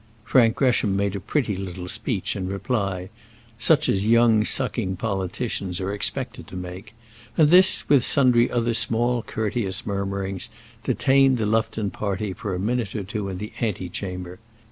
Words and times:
Frank 0.25 0.55
Gresham 0.55 0.95
made 0.95 1.15
a 1.15 1.19
pretty 1.19 1.55
little 1.55 1.87
speech 1.87 2.35
in 2.35 2.47
reply, 2.47 3.11
such 3.59 3.87
as 3.87 4.07
young 4.07 4.43
sucking 4.43 4.95
politicians 4.95 5.79
are 5.79 5.93
expected 5.93 6.47
to 6.47 6.55
make; 6.55 6.95
and 7.37 7.51
this, 7.51 7.87
with 7.87 8.03
sundry 8.03 8.49
other 8.49 8.73
small 8.73 9.21
courteous 9.21 9.85
murmurings, 9.85 10.49
detained 10.83 11.37
the 11.37 11.45
Lufton 11.45 11.91
party 11.91 12.33
for 12.33 12.55
a 12.55 12.59
minute 12.59 12.95
or 12.95 13.03
two 13.03 13.29
in 13.29 13.37
the 13.37 13.53
ante 13.59 13.89
chamber. 13.89 14.39